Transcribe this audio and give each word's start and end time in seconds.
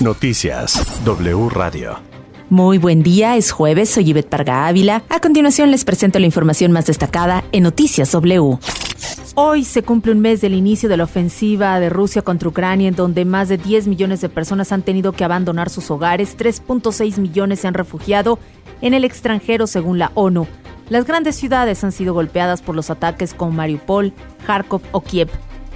Noticias 0.00 1.04
W 1.04 1.48
Radio. 1.50 1.98
Muy 2.50 2.78
buen 2.78 3.02
día, 3.02 3.36
es 3.36 3.50
jueves, 3.50 3.90
soy 3.90 4.10
Ivette 4.10 4.28
Parga 4.28 4.66
Ávila. 4.66 5.02
A 5.08 5.20
continuación 5.20 5.70
les 5.70 5.84
presento 5.84 6.18
la 6.18 6.26
información 6.26 6.72
más 6.72 6.86
destacada 6.86 7.44
en 7.52 7.64
Noticias 7.64 8.12
W. 8.12 8.58
Hoy 9.34 9.64
se 9.64 9.82
cumple 9.82 10.12
un 10.12 10.20
mes 10.20 10.40
del 10.40 10.54
inicio 10.54 10.88
de 10.88 10.96
la 10.96 11.04
ofensiva 11.04 11.78
de 11.78 11.90
Rusia 11.90 12.22
contra 12.22 12.48
Ucrania, 12.48 12.88
en 12.88 12.96
donde 12.96 13.24
más 13.24 13.48
de 13.48 13.58
10 13.58 13.86
millones 13.86 14.20
de 14.20 14.28
personas 14.28 14.72
han 14.72 14.82
tenido 14.82 15.12
que 15.12 15.24
abandonar 15.24 15.70
sus 15.70 15.90
hogares, 15.90 16.36
3.6 16.36 17.18
millones 17.18 17.60
se 17.60 17.68
han 17.68 17.74
refugiado 17.74 18.38
en 18.80 18.94
el 18.94 19.04
extranjero 19.04 19.66
según 19.66 19.98
la 19.98 20.12
ONU. 20.14 20.46
Las 20.88 21.04
grandes 21.04 21.36
ciudades 21.36 21.84
han 21.84 21.92
sido 21.92 22.14
golpeadas 22.14 22.62
por 22.62 22.74
los 22.74 22.90
ataques 22.90 23.34
como 23.34 23.52
Mariupol, 23.52 24.14
Kharkov 24.46 24.80
o 24.92 25.02
Kiev. 25.02 25.28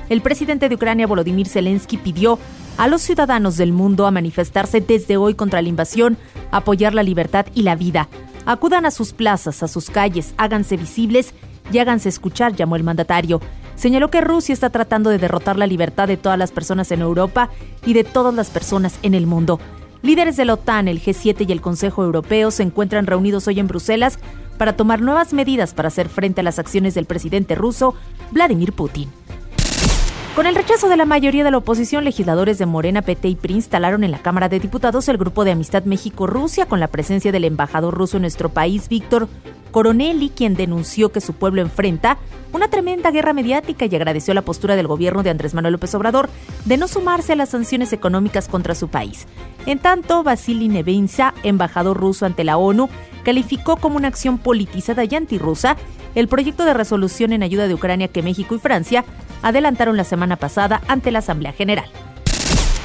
El 0.09 0.23
presidente 0.23 0.69
de 0.69 0.75
Ucrania, 0.75 1.07
Volodymyr 1.07 1.49
Zelensky, 1.49 1.99
pidió 1.99 2.39
a 2.77 2.89
los 2.89 3.02
ciudadanos 3.02 3.57
del 3.57 3.73
mundo 3.73 4.07
a 4.07 4.11
manifestarse 4.11 4.80
desde 4.80 5.16
hoy 5.16 5.34
contra 5.34 5.62
la 5.62 5.69
invasión, 5.69 6.16
apoyar 6.51 6.95
la 6.95 7.02
libertad 7.02 7.47
y 7.55 7.62
la 7.62 7.77
vida. 7.77 8.09
Acudan 8.45 8.87
a 8.87 8.91
sus 8.91 9.12
plazas, 9.12 9.62
a 9.62 9.69
sus 9.69 9.91
calles, 9.91 10.34
háganse 10.37 10.77
visibles 10.77 11.34
y 11.70 11.78
háganse 11.78 12.09
escuchar, 12.09 12.56
llamó 12.56 12.77
el 12.77 12.83
mandatario. 12.83 13.41
Señaló 13.77 14.11
que 14.11 14.20
Rusia 14.20 14.52
está 14.52 14.70
tratando 14.70 15.11
de 15.11 15.19
derrotar 15.19 15.56
la 15.56 15.66
libertad 15.66 16.09
de 16.09 16.16
todas 16.16 16.38
las 16.38 16.52
personas 16.52 16.91
en 16.91 17.00
Europa 17.00 17.50
y 17.87 17.95
de 17.95 18.05
todas 18.05 18.34
las 18.34 18.50
personas 18.50 18.98
en 19.02 19.14
el 19.14 19.27
mundo. 19.27 19.61
Líderes 20.02 20.36
de 20.36 20.45
la 20.45 20.55
OTAN, 20.55 20.89
el 20.89 21.00
G7 21.00 21.48
y 21.48 21.52
el 21.52 21.61
Consejo 21.61 22.02
Europeo 22.02 22.50
se 22.50 22.64
encuentran 22.64 23.06
reunidos 23.06 23.47
hoy 23.47 23.61
en 23.61 23.69
Bruselas 23.69 24.19
para 24.59 24.77
tomar 24.77 25.00
nuevas 25.00 25.33
medidas 25.33 25.75
para 25.75 25.89
hacer 25.89 26.09
frente 26.09 26.41
a 26.41 26.45
las 26.45 26.59
acciones 26.59 26.95
del 26.95 27.06
presidente 27.06 27.55
ruso, 27.55 27.95
Vladimir 28.33 28.73
Putin. 28.73 29.11
Con 30.34 30.46
el 30.46 30.54
rechazo 30.54 30.88
de 30.88 30.96
la 30.96 31.04
mayoría 31.04 31.45
de 31.45 31.50
la 31.50 31.59
oposición, 31.59 32.04
legisladores 32.04 32.56
de 32.56 32.64
Morena, 32.64 33.02
PT 33.02 33.28
y 33.28 33.34
PRI 33.34 33.52
instalaron 33.52 34.02
en 34.02 34.10
la 34.10 34.22
Cámara 34.22 34.48
de 34.48 34.60
Diputados 34.60 35.06
el 35.10 35.18
Grupo 35.18 35.45
de 35.45 35.50
Amistad 35.50 35.84
México-Rusia 35.84 36.64
con 36.64 36.80
la 36.80 36.88
presencia 36.88 37.32
del 37.32 37.45
embajador 37.45 37.92
ruso 37.92 38.16
en 38.16 38.22
nuestro 38.22 38.48
país, 38.48 38.89
Víctor 38.89 39.28
Coronelli, 39.72 40.30
quien 40.30 40.55
denunció 40.55 41.12
que 41.12 41.20
su 41.20 41.34
pueblo 41.34 41.61
enfrenta 41.61 42.16
una 42.55 42.69
tremenda 42.69 43.11
guerra 43.11 43.34
mediática 43.34 43.84
y 43.84 43.94
agradeció 43.94 44.33
la 44.33 44.41
postura 44.41 44.74
del 44.74 44.86
gobierno 44.86 45.22
de 45.22 45.28
Andrés 45.28 45.52
Manuel 45.52 45.72
López 45.72 45.94
Obrador 45.94 46.30
de 46.64 46.78
no 46.78 46.89
sumarse 46.89 47.34
a 47.34 47.36
las 47.36 47.50
sanciones 47.50 47.92
económicas 47.92 48.48
contra 48.48 48.74
su 48.74 48.89
país. 48.89 49.27
En 49.67 49.80
tanto, 49.80 50.22
Vasily 50.22 50.69
Nevenza, 50.69 51.34
embajador 51.42 51.98
ruso 51.98 52.24
ante 52.24 52.44
la 52.44 52.56
ONU, 52.56 52.89
calificó 53.22 53.77
como 53.77 53.96
una 53.96 54.08
acción 54.08 54.39
politizada 54.39 55.05
y 55.05 55.14
antirrusa 55.14 55.77
el 56.14 56.28
proyecto 56.28 56.64
de 56.64 56.74
resolución 56.74 57.34
en 57.34 57.42
ayuda 57.42 57.69
de 57.69 57.74
Ucrania 57.74 58.08
que 58.08 58.22
México 58.22 58.55
y 58.55 58.58
Francia 58.58 59.05
adelantaron 59.43 59.97
la 59.97 60.05
semana 60.05 60.37
pasada 60.37 60.81
ante 60.89 61.11
la 61.11 61.21
Asamblea 61.21 61.53
General. 61.53 61.87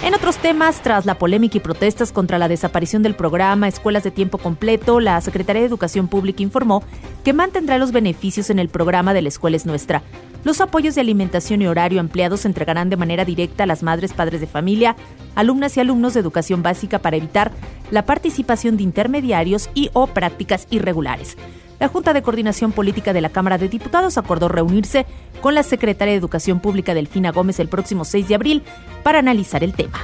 En 0.04 0.14
otros 0.14 0.38
temas, 0.38 0.82
tras 0.84 1.08
la 1.08 1.18
polémica 1.18 1.58
y 1.58 1.60
protestas 1.60 2.12
contra 2.12 2.38
la 2.38 2.48
desaparición 2.48 3.02
del 3.02 3.16
programa 3.16 3.68
Escuelas 3.68 4.04
de 4.04 4.12
Tiempo 4.12 4.38
Completo, 4.38 5.00
la 5.00 5.20
Secretaría 5.22 5.62
de 5.62 5.68
Educación 5.68 6.08
Pública 6.08 6.44
informó 6.44 6.84
que 7.24 7.34
mantendrá 7.34 7.80
los 7.80 7.92
beneficios 7.92 8.52
en 8.52 8.60
el 8.60 8.70
programa 8.70 9.16
de 9.16 9.24
la 9.24 9.30
Escuela 9.30 9.58
es 9.58 9.66
Nuestra. 9.66 10.04
Los 10.44 10.62
apoyos 10.62 10.94
de 10.94 11.02
alimentación 11.02 11.64
y 11.64 11.68
horario 11.68 12.00
empleados 12.00 12.42
se 12.42 12.48
entregarán 12.48 12.92
de 12.92 12.96
manera 12.96 13.26
directa 13.26 13.64
a 13.64 13.68
las 13.68 13.82
madres, 13.82 14.14
padres 14.14 14.40
de 14.40 14.48
familia, 14.48 14.96
alumnas 15.34 15.76
y 15.76 15.80
alumnos 15.80 16.14
de 16.14 16.20
educación 16.20 16.62
básica 16.62 17.00
para 17.00 17.18
evitar 17.18 17.52
la 17.90 18.06
participación 18.06 18.78
de 18.78 18.84
intermediarios 18.84 19.68
y 19.74 19.90
o 19.94 20.06
prácticas 20.06 20.68
irregulares 20.70 21.38
la 21.80 21.88
Junta 21.88 22.14
de 22.14 22.22
Coordinación 22.22 22.72
Política 22.72 23.14
de 23.14 23.22
la 23.22 23.30
Cámara 23.30 23.58
de 23.58 23.70
Diputados 23.70 24.18
acordó 24.18 24.48
reunirse 24.48 25.06
con 25.42 25.56
la 25.56 25.64
secretaria 25.64 26.14
de 26.14 26.20
Educación 26.20 26.60
Pública 26.60 26.94
Delfina 26.94 27.32
Gómez 27.32 27.60
el 27.60 27.68
próximo 27.68 28.06
6 28.06 28.28
de 28.28 28.36
abril 28.36 28.64
para 29.04 29.20
analizar 29.20 29.64
el 29.64 29.74
tema. 29.74 30.00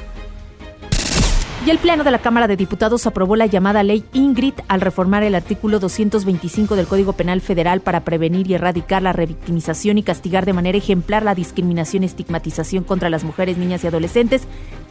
Y 1.66 1.70
el 1.70 1.78
Pleno 1.78 2.04
de 2.04 2.12
la 2.12 2.20
Cámara 2.20 2.50
de 2.50 2.58
Diputados 2.58 3.08
aprobó 3.08 3.38
la 3.38 3.46
llamada 3.46 3.84
Ley 3.84 4.04
Ingrid 4.12 4.56
al 4.68 4.82
reformar 4.82 5.24
el 5.24 5.34
artículo 5.34 5.80
225 5.80 6.76
del 6.76 6.88
Código 6.88 7.14
Penal 7.14 7.40
Federal 7.40 7.80
para 7.80 8.04
prevenir 8.04 8.52
y 8.52 8.56
erradicar 8.56 9.02
la 9.02 9.14
revictimización 9.14 9.98
y 9.98 10.04
castigar 10.04 10.46
de 10.46 10.52
manera 10.52 10.78
ejemplar 10.78 11.24
la 11.24 11.36
discriminación 11.36 12.04
y 12.04 12.08
estigmatización 12.08 12.84
contra 12.84 13.10
las 13.10 13.24
mujeres, 13.24 13.58
niñas 13.58 13.86
y 13.86 13.88
adolescentes 13.88 14.42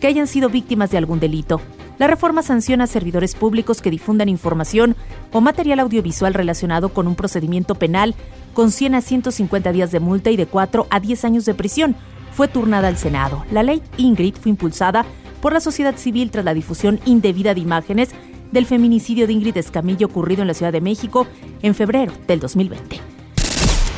que 0.00 0.06
hayan 0.06 0.27
sido 0.27 0.49
víctimas 0.49 0.91
de 0.91 0.97
algún 0.97 1.21
delito. 1.21 1.61
La 1.99 2.06
reforma 2.06 2.43
sanciona 2.43 2.84
a 2.84 2.87
servidores 2.87 3.34
públicos 3.34 3.83
que 3.83 3.91
difundan 3.91 4.31
información 4.31 4.97
o 5.31 5.43
material 5.43 5.78
audiovisual 5.81 6.33
relacionado 6.33 6.89
con 6.89 7.06
un 7.06 7.16
procedimiento 7.16 7.75
penal 7.75 8.15
con 8.53 8.71
100 8.71 8.95
a 8.95 9.01
150 9.01 9.73
días 9.73 9.91
de 9.93 10.01
multa 10.01 10.31
y 10.31 10.37
de 10.37 10.47
4 10.47 10.87
a 10.91 11.01
10 11.01 11.25
años 11.25 11.45
de 11.45 11.55
prisión. 11.55 11.97
Fue 12.33 12.49
turnada 12.49 12.89
al 12.89 12.97
Senado. 12.97 13.45
La 13.51 13.63
ley 13.63 13.83
Ingrid 13.97 14.35
fue 14.37 14.51
impulsada 14.51 15.05
por 15.41 15.53
la 15.53 15.61
sociedad 15.61 15.97
civil 15.97 16.31
tras 16.31 16.45
la 16.45 16.55
difusión 16.55 17.01
indebida 17.05 17.55
de 17.55 17.61
imágenes 17.61 18.11
del 18.53 18.67
feminicidio 18.67 19.27
de 19.27 19.33
Ingrid 19.33 19.57
Escamillo 19.57 20.07
ocurrido 20.07 20.43
en 20.43 20.49
la 20.49 20.55
Ciudad 20.55 20.73
de 20.73 20.81
México 20.81 21.27
en 21.63 21.75
febrero 21.75 22.13
del 22.27 22.41
2020. 22.41 23.12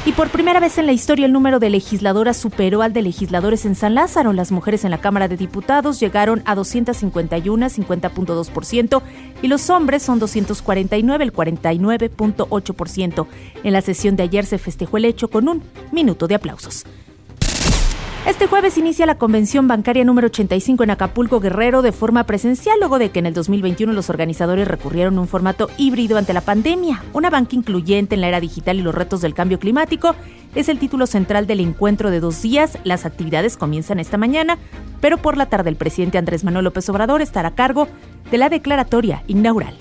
Y 0.07 0.13
por 0.13 0.29
primera 0.29 0.61
vez 0.61 0.77
en 0.77 0.85
la 0.85 0.93
historia 0.93 1.25
el 1.25 1.33
número 1.33 1.59
de 1.59 1.71
legisladoras 1.71 2.37
superó 2.37 2.83
al 2.83 2.93
de 2.93 3.01
legisladores 3.01 3.65
en 3.65 3.75
San 3.75 3.95
Lázaro. 3.95 4.35
Las 4.35 4.53
mujeres 4.53 4.85
en 4.85 4.91
la 4.91 4.99
Cámara 4.99 5.29
de 5.29 5.39
Diputados 5.39 5.99
llegaron 5.99 6.43
a 6.45 6.55
251, 6.55 7.67
50.2%, 7.67 9.03
y 9.41 9.49
los 9.49 9.71
hombres 9.71 10.03
son 10.03 10.19
249, 10.19 11.25
el 11.25 11.33
49.8%. 11.33 13.27
En 13.63 13.73
la 13.73 13.81
sesión 13.81 14.17
de 14.17 14.25
ayer 14.25 14.45
se 14.45 14.59
festejó 14.59 14.99
el 14.99 15.07
hecho 15.07 15.29
con 15.29 15.49
un 15.49 15.63
minuto 15.91 16.29
de 16.29 16.35
aplausos. 16.35 16.85
Este 18.27 18.47
jueves 18.47 18.79
inicia 18.79 19.05
la 19.05 19.19
convención 19.19 19.69
bancaria 19.69 20.03
número 20.03 20.29
85 20.29 20.83
en 20.83 20.91
Acapulco 20.91 21.41
Guerrero 21.41 21.83
de 21.83 21.93
forma 21.93 22.25
presencial, 22.25 22.79
luego 22.79 22.99
de 22.99 23.11
que 23.11 23.19
en 23.19 23.27
el 23.27 23.35
2021 23.35 23.93
los 23.93 24.09
organizadores 24.09 24.67
recurrieron 24.67 25.19
a 25.19 25.21
un 25.21 25.29
formato 25.29 25.69
híbrido 25.77 26.17
ante 26.17 26.33
la 26.33 26.41
pandemia. 26.41 27.03
Una 27.13 27.29
banca 27.29 27.55
incluyente 27.55 28.15
en 28.15 28.23
la 28.23 28.29
era 28.29 28.41
digital 28.41 28.79
y 28.79 28.83
los 28.83 28.95
retos 28.95 29.21
del 29.21 29.35
cambio 29.35 29.59
climático 29.59 30.15
es 30.55 30.71
el 30.71 30.79
título 30.79 31.07
central 31.07 31.47
del 31.47 31.61
encuentro 31.61 32.11
de 32.11 32.21
dos 32.21 32.41
días. 32.41 32.79
Las 32.83 33.05
actividades 33.05 33.59
comienzan 33.59 34.01
esta 34.01 34.17
mañana, 34.17 34.57
pero 35.03 35.19
por 35.19 35.37
la 35.37 35.51
tarde 35.51 35.69
el 35.69 35.77
presidente 35.77 36.17
Andrés 36.17 36.45
Manuel 36.45 36.65
López 36.65 36.89
Obrador 36.89 37.21
estará 37.21 37.49
a 37.49 37.55
cargo 37.55 37.89
de 38.31 38.39
la 38.39 38.49
declaratoria 38.49 39.23
inaugural. 39.27 39.77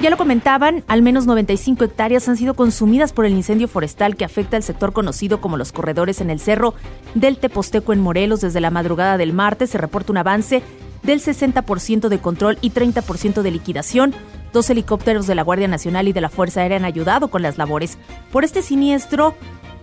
Ya 0.00 0.08
lo 0.08 0.16
comentaban, 0.16 0.82
al 0.88 1.02
menos 1.02 1.26
95 1.26 1.84
hectáreas 1.84 2.26
han 2.26 2.38
sido 2.38 2.54
consumidas 2.54 3.12
por 3.12 3.26
el 3.26 3.34
incendio 3.34 3.68
forestal 3.68 4.16
que 4.16 4.24
afecta 4.24 4.56
al 4.56 4.62
sector 4.62 4.94
conocido 4.94 5.42
como 5.42 5.58
los 5.58 5.72
corredores 5.72 6.22
en 6.22 6.30
el 6.30 6.40
cerro 6.40 6.72
del 7.14 7.36
Teposteco 7.36 7.92
en 7.92 8.00
Morelos. 8.00 8.40
Desde 8.40 8.60
la 8.60 8.70
madrugada 8.70 9.18
del 9.18 9.34
martes 9.34 9.68
se 9.68 9.76
reporta 9.76 10.10
un 10.10 10.16
avance 10.16 10.62
del 11.02 11.20
60% 11.20 12.08
de 12.08 12.18
control 12.18 12.56
y 12.62 12.70
30% 12.70 13.42
de 13.42 13.50
liquidación. 13.50 14.14
Dos 14.54 14.70
helicópteros 14.70 15.26
de 15.26 15.34
la 15.34 15.42
Guardia 15.42 15.68
Nacional 15.68 16.08
y 16.08 16.14
de 16.14 16.22
la 16.22 16.30
Fuerza 16.30 16.62
Aérea 16.62 16.78
han 16.78 16.86
ayudado 16.86 17.28
con 17.28 17.42
las 17.42 17.58
labores. 17.58 17.98
Por 18.32 18.44
este 18.44 18.62
siniestro 18.62 19.34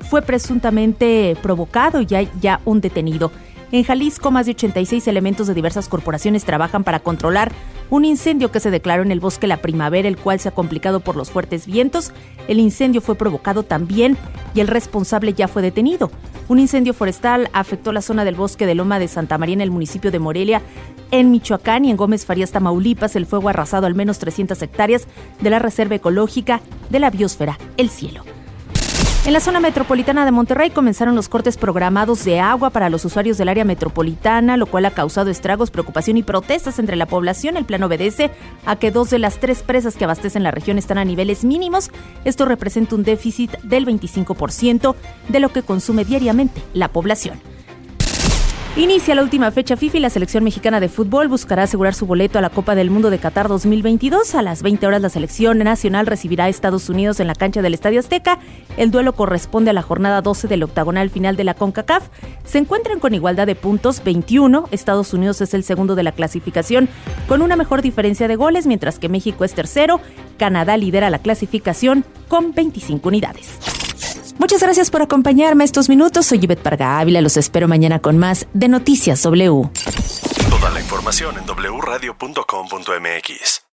fue 0.10 0.24
presuntamente 0.24 1.38
provocado 1.44 2.02
y 2.02 2.16
hay 2.16 2.28
ya 2.42 2.60
un 2.66 2.82
detenido. 2.82 3.32
En 3.72 3.84
Jalisco, 3.84 4.32
más 4.32 4.46
de 4.46 4.54
86 4.54 5.08
elementos 5.08 5.48
de 5.48 5.54
diversas 5.54 5.90
corporaciones 5.90 6.46
trabajan 6.46 6.86
para 6.86 7.00
controlar 7.00 7.52
un 7.90 8.06
incendio 8.06 8.50
que 8.50 8.62
se 8.62 8.72
declaró 8.72 9.04
en 9.04 9.12
el 9.12 9.20
bosque 9.20 9.46
La 9.46 9.58
Primavera, 9.58 10.08
el 10.08 10.18
cual 10.18 10.40
se 10.40 10.50
ha 10.50 10.54
complicado 10.54 11.02
por 11.02 11.18
los 11.18 11.32
fuertes 11.32 11.66
vientos. 11.66 12.14
El 12.48 12.60
incendio 12.60 13.02
fue 13.02 13.16
provocado 13.16 13.64
también 13.64 14.18
y 14.54 14.62
el 14.62 14.68
responsable 14.68 15.34
ya 15.34 15.50
fue 15.50 15.62
detenido. 15.62 16.12
Un 16.48 16.60
incendio 16.60 16.94
forestal 16.94 17.50
afectó 17.52 17.92
la 17.92 18.02
zona 18.02 18.24
del 18.24 18.36
bosque 18.36 18.66
de 18.66 18.76
Loma 18.76 19.00
de 19.00 19.10
Santa 19.10 19.38
María 19.38 19.56
en 19.56 19.62
el 19.62 19.72
municipio 19.72 20.12
de 20.12 20.20
Morelia, 20.20 20.62
en 21.12 21.30
Michoacán 21.32 21.84
y 21.84 21.92
en 21.92 21.98
Gómez 21.98 22.26
Farías, 22.26 22.52
Tamaulipas. 22.52 23.18
El 23.18 23.26
fuego 23.26 23.50
ha 23.50 23.52
arrasado 23.52 23.86
al 23.86 23.96
menos 23.96 24.18
300 24.20 24.62
hectáreas 24.62 25.08
de 25.42 25.50
la 25.50 25.60
Reserva 25.60 25.96
Ecológica 25.96 26.62
de 26.90 27.00
la 27.00 27.10
Biosfera, 27.10 27.58
El 27.76 27.90
Cielo. 27.90 28.37
En 29.28 29.34
la 29.34 29.42
zona 29.42 29.60
metropolitana 29.60 30.24
de 30.24 30.32
Monterrey 30.32 30.70
comenzaron 30.70 31.14
los 31.14 31.28
cortes 31.28 31.58
programados 31.58 32.24
de 32.24 32.40
agua 32.40 32.70
para 32.70 32.90
los 32.90 33.04
usuarios 33.04 33.38
del 33.38 33.50
área 33.50 33.66
metropolitana, 33.66 34.56
lo 34.56 34.68
cual 34.68 34.86
ha 34.86 34.92
causado 34.92 35.30
estragos, 35.30 35.70
preocupación 35.70 36.16
y 36.16 36.24
protestas 36.24 36.80
entre 36.80 36.96
la 36.96 37.08
población. 37.08 37.58
El 37.58 37.66
plan 37.66 37.84
obedece 37.84 38.32
a 38.66 38.78
que 38.78 38.90
dos 38.90 39.10
de 39.10 39.20
las 39.20 39.42
tres 39.42 39.64
presas 39.64 39.98
que 39.98 40.06
abastecen 40.06 40.44
la 40.44 40.52
región 40.52 40.78
están 40.78 40.98
a 40.98 41.04
niveles 41.04 41.44
mínimos. 41.44 41.92
Esto 42.24 42.46
representa 42.46 42.96
un 42.96 43.04
déficit 43.04 43.52
del 43.64 43.86
25% 43.86 44.96
de 45.28 45.40
lo 45.42 45.50
que 45.50 45.62
consume 45.62 46.06
diariamente 46.06 46.64
la 46.74 46.88
población. 46.88 47.57
Inicia 48.78 49.16
la 49.16 49.24
última 49.24 49.50
fecha 49.50 49.76
FIFA 49.76 50.02
la 50.02 50.12
selección 50.12 50.44
mexicana 50.44 50.80
de 50.80 50.88
fútbol 50.88 51.30
buscará 51.30 51.64
asegurar 51.64 51.96
su 51.96 52.06
boleto 52.06 52.38
a 52.38 52.44
la 52.44 52.52
Copa 52.52 52.76
del 52.76 52.92
Mundo 52.92 53.10
de 53.10 53.18
Qatar 53.18 53.48
2022. 53.48 54.36
A 54.36 54.44
las 54.44 54.62
20 54.62 54.86
horas 54.86 55.02
la 55.02 55.10
selección 55.10 55.58
nacional 55.58 56.06
recibirá 56.06 56.44
a 56.44 56.50
Estados 56.50 56.88
Unidos 56.88 57.20
en 57.20 57.26
la 57.26 57.34
cancha 57.34 57.64
del 57.64 57.74
Estadio 57.74 58.00
Azteca. 58.00 58.38
El 58.78 58.92
duelo 58.92 59.14
corresponde 59.14 59.72
a 59.72 59.74
la 59.74 59.82
jornada 59.82 60.22
12 60.22 60.48
del 60.48 60.62
octagonal 60.62 61.10
final 61.10 61.36
de 61.36 61.44
la 61.44 61.56
CONCACAF. 61.56 62.10
Se 62.46 62.60
encuentran 62.60 63.00
con 63.00 63.16
igualdad 63.16 63.48
de 63.48 63.56
puntos 63.56 64.04
21. 64.04 64.70
Estados 64.70 65.12
Unidos 65.12 65.42
es 65.42 65.56
el 65.56 65.64
segundo 65.64 65.96
de 65.96 66.04
la 66.04 66.12
clasificación 66.12 66.88
con 67.28 67.42
una 67.42 67.56
mejor 67.56 67.82
diferencia 67.82 68.28
de 68.28 68.36
goles, 68.36 68.68
mientras 68.68 69.00
que 69.00 69.10
México 69.10 69.44
es 69.44 69.56
tercero. 69.56 70.02
Canadá 70.38 70.78
lidera 70.78 71.10
la 71.10 71.18
clasificación 71.18 72.06
con 72.28 72.54
25 72.54 73.10
unidades. 73.10 73.77
Muchas 74.40 74.62
gracias 74.62 74.90
por 74.90 75.02
acompañarme 75.02 75.64
estos 75.64 75.90
minutos. 75.90 76.28
Soy 76.28 76.40
Yvette 76.40 76.62
Parga 76.62 77.00
Ávila. 77.00 77.22
Los 77.22 77.38
espero 77.38 77.68
mañana 77.68 78.00
con 78.00 78.18
más 78.18 78.48
de 78.54 78.68
Noticias 78.68 79.24
W. 79.24 79.70
Toda 80.50 80.70
la 80.70 80.80
información 80.80 81.36
en 81.38 81.46
wradio.com.mx. 81.46 83.67